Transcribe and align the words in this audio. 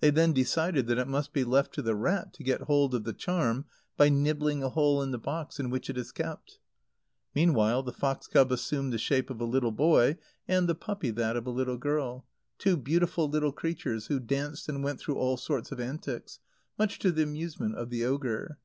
They 0.00 0.10
then 0.10 0.34
decided 0.34 0.86
that 0.86 0.98
it 0.98 1.08
must 1.08 1.32
be 1.32 1.42
left 1.42 1.72
to 1.76 1.80
the 1.80 1.94
rat 1.94 2.34
to 2.34 2.42
get 2.44 2.60
hold 2.64 2.94
of 2.94 3.04
the 3.04 3.14
charm 3.14 3.64
by 3.96 4.10
nibbling 4.10 4.62
a 4.62 4.68
hole 4.68 5.00
in 5.02 5.12
the 5.12 5.18
box 5.18 5.58
in 5.58 5.70
which 5.70 5.88
it 5.88 5.96
was 5.96 6.12
kept. 6.12 6.58
Meanwhile 7.34 7.82
the 7.82 7.92
fox 7.94 8.26
cub 8.26 8.52
assumed 8.52 8.92
the 8.92 8.98
shape 8.98 9.30
of 9.30 9.40
a 9.40 9.46
little 9.46 9.72
boy, 9.72 10.18
and 10.46 10.68
the 10.68 10.74
puppy 10.74 11.10
that 11.12 11.36
of 11.36 11.46
a 11.46 11.50
little 11.50 11.78
girl, 11.78 12.26
two 12.58 12.76
beautiful 12.76 13.30
little 13.30 13.50
creatures 13.50 14.08
who 14.08 14.20
danced 14.20 14.68
and 14.68 14.84
went 14.84 15.00
through 15.00 15.16
all 15.16 15.38
sorts 15.38 15.72
of 15.72 15.80
antics, 15.80 16.38
much 16.78 16.98
to 16.98 17.10
the 17.10 17.22
amusement 17.22 17.76
of 17.76 17.88
the 17.88 18.04
ogre. 18.04 18.58